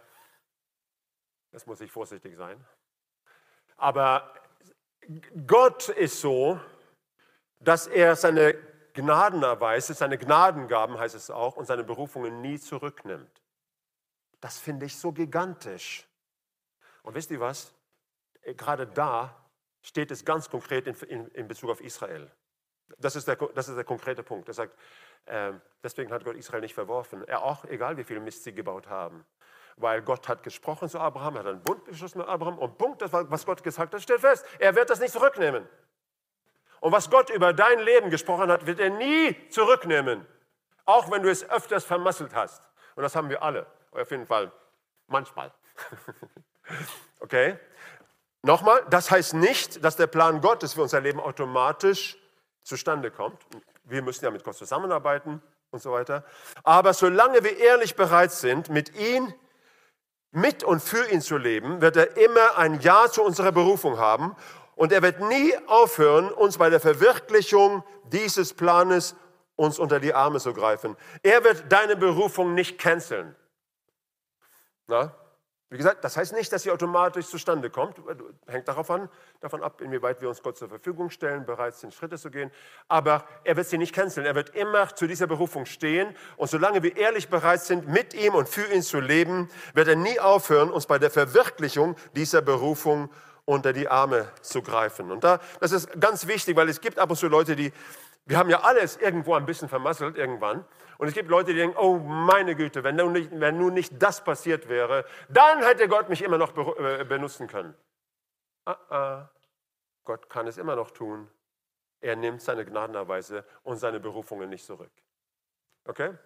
[1.53, 2.63] Jetzt muss ich vorsichtig sein.
[3.77, 4.35] Aber
[5.47, 6.61] Gott ist so,
[7.61, 8.55] dass er seine
[8.93, 13.43] Gnadenerweise, seine Gnadengaben heißt es auch, und seine Berufungen nie zurücknimmt.
[14.41, 16.07] Das finde ich so gigantisch.
[17.03, 17.73] Und wisst ihr was?
[18.43, 19.35] Gerade da
[19.83, 22.31] steht es ganz konkret in, in, in Bezug auf Israel.
[22.99, 24.49] Das ist der, das ist der konkrete Punkt.
[24.49, 24.77] Er sagt,
[25.27, 27.27] äh, deswegen hat Gott Israel nicht verworfen.
[27.27, 29.25] Er auch, egal wie viel Mist sie gebaut haben.
[29.81, 33.01] Weil Gott hat gesprochen zu Abraham, er hat einen Bund geschlossen mit Abraham und Punkt,
[33.01, 34.45] das, was Gott gesagt hat, steht fest.
[34.59, 35.69] Er wird das nicht zurücknehmen.
[36.81, 40.27] Und was Gott über dein Leben gesprochen hat, wird er nie zurücknehmen.
[40.85, 42.63] Auch wenn du es öfters vermasselt hast.
[42.97, 43.67] Und das haben wir alle.
[43.93, 44.51] Auf jeden Fall
[45.07, 45.53] manchmal.
[47.21, 47.59] okay?
[48.43, 52.17] Nochmal, das heißt nicht, dass der Plan Gottes für unser Leben automatisch
[52.63, 53.41] zustande kommt.
[53.85, 56.25] Wir müssen ja mit Gott zusammenarbeiten und so weiter.
[56.63, 59.33] Aber solange wir ehrlich bereit sind, mit ihm,
[60.31, 64.37] mit und für ihn zu leben, wird er immer ein Ja zu unserer Berufung haben
[64.75, 69.17] und er wird nie aufhören, uns bei der Verwirklichung dieses Planes
[69.57, 70.97] uns unter die Arme zu greifen.
[71.23, 73.35] Er wird deine Berufung nicht canceln.
[74.87, 75.15] Na?
[75.71, 77.97] Wie gesagt, das heißt nicht, dass sie automatisch zustande kommt.
[78.47, 82.17] Hängt darauf an, davon ab, inwieweit wir uns Gott zur Verfügung stellen, bereit sind, Schritte
[82.17, 82.51] zu gehen.
[82.89, 84.25] Aber er wird sie nicht canceln.
[84.25, 86.17] Er wird immer zu dieser Berufung stehen.
[86.39, 89.97] Und solange wir ehrlich bereit sind, mit ihm und für ihn zu leben, wird er
[89.97, 93.11] nie aufhören, uns bei der Verwirklichung dieser Berufung
[93.45, 95.11] unter die Arme zu greifen.
[95.11, 97.75] Und da, das ist ganz wichtig, weil es gibt ab und zu Leute, die,
[98.25, 100.65] wir haben ja alles irgendwo ein bisschen vermasselt irgendwann.
[100.99, 104.03] Und es gibt Leute, die denken, oh meine Güte, wenn nun nicht, wenn nun nicht
[104.03, 107.75] das passiert wäre, dann hätte Gott mich immer noch äh, benutzen können.
[108.65, 109.31] Ah, ah.
[110.05, 111.31] Gott kann es immer noch tun.
[112.01, 114.91] Er nimmt seine Gnadenerweise und seine Berufungen nicht zurück.
[115.85, 116.17] Okay?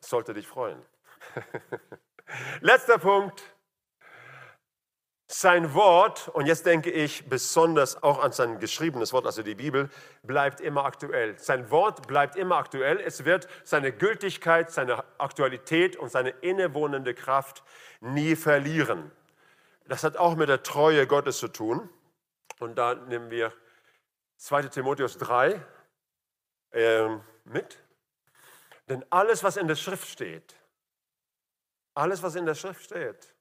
[0.00, 0.84] Sollte dich freuen.
[2.60, 3.42] Letzter Punkt
[5.32, 9.88] sein Wort, und jetzt denke ich besonders auch an sein geschriebenes Wort, also die Bibel,
[10.22, 11.38] bleibt immer aktuell.
[11.38, 13.00] Sein Wort bleibt immer aktuell.
[13.00, 17.62] Es wird seine Gültigkeit, seine Aktualität und seine innewohnende Kraft
[18.00, 19.10] nie verlieren.
[19.88, 21.88] Das hat auch mit der Treue Gottes zu tun.
[22.60, 23.52] Und da nehmen wir
[24.36, 25.60] 2 Timotheus 3
[26.72, 27.08] äh,
[27.44, 27.78] mit.
[28.88, 30.54] Denn alles, was in der Schrift steht,
[31.94, 33.34] alles, was in der Schrift steht,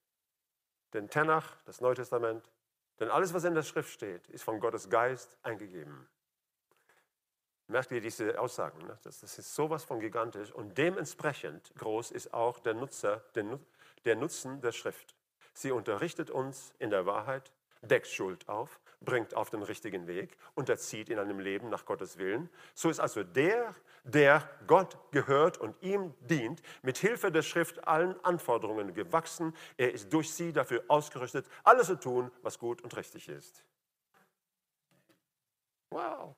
[0.93, 2.49] den Tenach, das Neue Testament.
[2.99, 6.08] Denn alles, was in der Schrift steht, ist von Gottes Geist eingegeben.
[7.67, 8.86] Merkt ihr diese Aussagen?
[8.86, 8.97] Ne?
[9.04, 13.23] Das, ist sowas von gigantisch und dementsprechend groß ist auch der, Nutzer,
[14.04, 15.15] der Nutzen der Schrift.
[15.54, 17.51] Sie unterrichtet uns in der Wahrheit,
[17.82, 22.49] deckt Schuld auf, bringt auf den richtigen Weg, unterzieht in einem Leben nach Gottes Willen.
[22.73, 28.23] So ist also der, der Gott gehört und ihm dient, mit Hilfe der Schrift allen
[28.23, 29.55] Anforderungen gewachsen.
[29.77, 33.63] Er ist durch sie dafür ausgerüstet, alles zu tun, was gut und richtig ist.
[35.89, 36.35] Wow.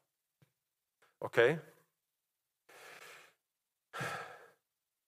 [1.19, 1.59] Okay?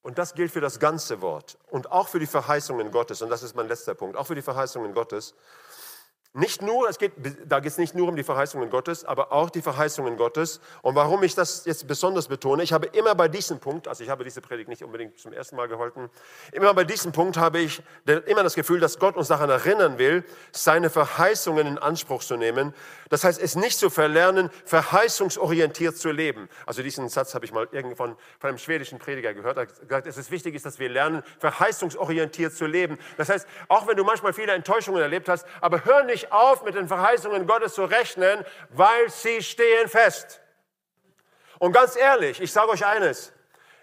[0.01, 3.23] Und das gilt für das ganze Wort und auch für die Verheißungen Gottes.
[3.23, 4.15] Und das ist mein letzter Punkt.
[4.15, 5.33] Auch für die Verheißungen Gottes.
[6.37, 7.13] Nicht nur, es geht,
[7.45, 10.59] da geht es nicht nur um die Verheißungen Gottes, aber auch die Verheißungen Gottes.
[10.81, 14.09] Und warum ich das jetzt besonders betone, ich habe immer bei diesem Punkt, also ich
[14.09, 16.09] habe diese Predigt nicht unbedingt zum ersten Mal gehalten,
[16.51, 17.81] immer bei diesem Punkt habe ich
[18.25, 22.73] immer das Gefühl, dass Gott uns daran erinnern will, seine Verheißungen in Anspruch zu nehmen.
[23.09, 26.49] Das heißt, es nicht zu verlernen, verheißungsorientiert zu leben.
[26.65, 29.55] Also diesen Satz habe ich mal irgendwann von einem schwedischen Prediger gehört.
[29.55, 32.97] Er hat gesagt, es ist wichtig, dass wir lernen, verheißungsorientiert zu leben.
[33.15, 36.75] Das heißt, auch wenn du manchmal viele Enttäuschungen erlebt hast, aber hör nicht auf, mit
[36.75, 40.41] den Verheißungen Gottes zu rechnen, weil sie stehen fest.
[41.59, 43.33] Und ganz ehrlich, ich sage euch eines,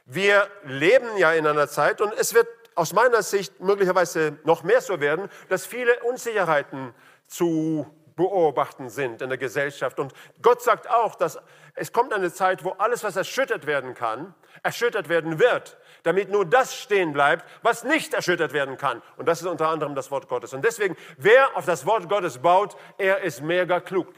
[0.05, 4.81] wir leben ja in einer Zeit und es wird aus meiner Sicht möglicherweise noch mehr
[4.81, 6.95] so werden, dass viele Unsicherheiten
[7.27, 9.99] zu beobachten sind in der Gesellschaft.
[9.99, 11.39] Und Gott sagt auch, dass
[11.75, 16.45] es kommt eine Zeit, wo alles, was erschüttert werden kann, erschüttert werden wird, damit nur
[16.45, 19.03] das stehen bleibt, was nicht erschüttert werden kann.
[19.17, 20.53] Und das ist unter anderem das Wort Gottes.
[20.53, 24.13] Und deswegen, wer auf das Wort Gottes baut, er ist mega klug.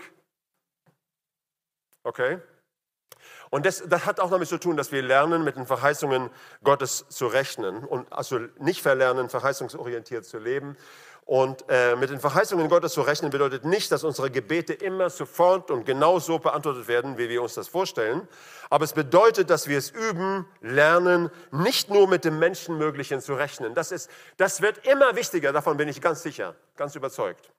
[2.03, 2.41] Okay?
[3.51, 6.31] Und das, das, hat auch damit zu tun, dass wir lernen, mit den Verheißungen
[6.65, 10.77] Gottes zu rechnen und also nicht verlernen, verheißungsorientiert zu leben
[11.27, 15.71] und äh, mit den Verheißungen Gottes zu rechnen bedeutet nicht, dass unsere Gebete immer sofort
[15.71, 18.29] und genau so beantwortet werden, wie wir uns das vorstellen.
[18.69, 23.75] Aber es bedeutet, dass wir es üben, lernen, nicht nur mit dem Menschenmöglichen zu rechnen.
[23.75, 27.51] Das, ist, das wird immer wichtiger, davon bin ich ganz sicher, ganz überzeugt.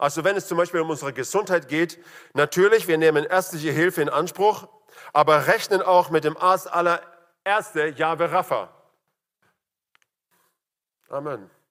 [0.00, 2.02] Also wenn es zum Beispiel um unsere Gesundheit geht,
[2.34, 4.66] natürlich, wir nehmen ärztliche Hilfe in Anspruch,
[5.12, 7.00] aber rechnen auch mit dem Arzt aller
[7.44, 8.68] Ärzte, Jahwe Rapha.
[11.08, 11.61] Amen.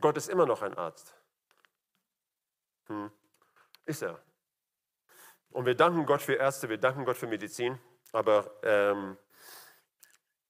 [0.00, 1.14] Gott ist immer noch ein Arzt.
[2.86, 3.10] Hm.
[3.84, 4.20] Ist er.
[5.50, 7.78] Und wir danken Gott für Ärzte, wir danken Gott für Medizin,
[8.12, 9.16] aber ähm,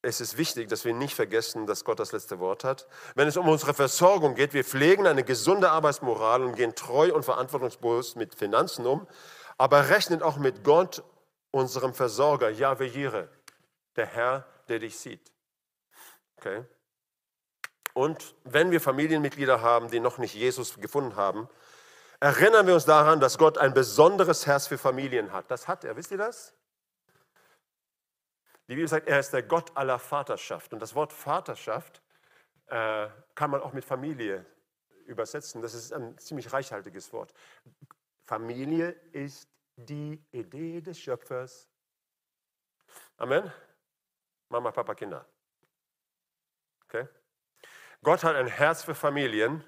[0.03, 2.87] es ist wichtig, dass wir nicht vergessen, dass Gott das letzte Wort hat.
[3.15, 7.25] Wenn es um unsere Versorgung geht, wir pflegen eine gesunde Arbeitsmoral und gehen treu und
[7.25, 9.07] verantwortungsbewusst mit Finanzen um,
[9.59, 11.03] aber rechnen auch mit Gott,
[11.51, 13.29] unserem Versorger, Yahweh Jireh,
[13.97, 15.33] der Herr, der dich sieht.
[16.37, 16.65] Okay?
[17.95, 21.49] Und wenn wir Familienmitglieder haben, die noch nicht Jesus gefunden haben,
[22.21, 25.51] erinnern wir uns daran, dass Gott ein besonderes Herz für Familien hat.
[25.51, 26.55] Das hat er, wisst ihr das?
[28.69, 30.73] Die Bibel sagt, er ist der Gott aller Vaterschaft.
[30.73, 32.03] Und das Wort Vaterschaft
[32.67, 34.47] äh, kann man auch mit Familie
[35.07, 35.61] übersetzen.
[35.61, 37.35] Das ist ein ziemlich reichhaltiges Wort.
[38.27, 41.69] Familie ist die Idee des Schöpfers.
[43.17, 43.53] Amen.
[44.49, 45.27] Mama, Papa, Kinder.
[46.85, 47.09] Okay?
[48.03, 49.63] Gott hat ein Herz für Familien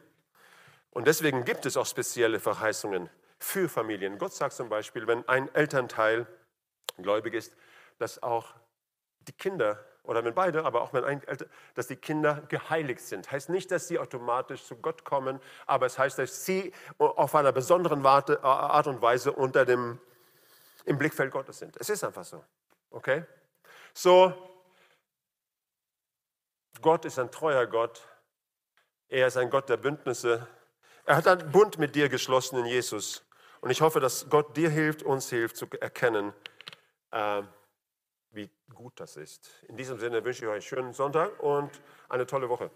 [0.90, 4.18] und deswegen gibt es auch spezielle Verheißungen für Familien.
[4.18, 6.26] Gott sagt zum Beispiel, wenn ein Elternteil
[6.96, 7.54] gläubig ist,
[7.98, 8.54] dass auch
[9.20, 13.30] die Kinder, oder wenn beide, aber auch wenn ein Eltern, dass die Kinder geheiligt sind.
[13.30, 17.52] Heißt nicht, dass sie automatisch zu Gott kommen, aber es heißt, dass sie auf einer
[17.52, 20.00] besonderen Art und Weise unter dem,
[20.84, 21.76] im Blickfeld Gottes sind.
[21.76, 22.42] Es ist einfach so.
[22.90, 23.24] Okay?
[23.94, 24.32] So,
[26.80, 28.08] Gott ist ein treuer Gott.
[29.12, 30.46] Er ist ein Gott der Bündnisse.
[31.04, 33.22] Er hat einen Bund mit dir geschlossen in Jesus.
[33.60, 36.32] Und ich hoffe, dass Gott dir hilft, uns hilft zu erkennen,
[37.10, 37.42] äh,
[38.30, 39.50] wie gut das ist.
[39.68, 41.70] In diesem Sinne wünsche ich euch einen schönen Sonntag und
[42.08, 42.70] eine tolle Woche.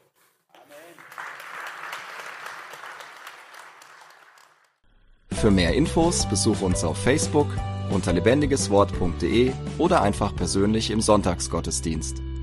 [5.32, 7.48] Für mehr Infos besuche uns auf Facebook
[7.90, 12.35] unter lebendigeswort.de oder einfach persönlich im Sonntagsgottesdienst.